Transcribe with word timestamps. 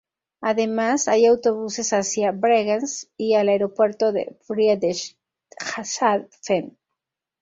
Además 0.41 1.07
hay 1.07 1.27
autobuses 1.27 1.91
hacia 1.93 2.31
Bregenz 2.31 3.05
y 3.17 3.35
al 3.35 3.49
aeropuerto 3.49 4.11
de 4.11 4.35
Friedrichshafen. 4.47 6.75